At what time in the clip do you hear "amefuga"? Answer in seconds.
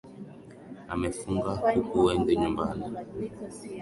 0.93-1.51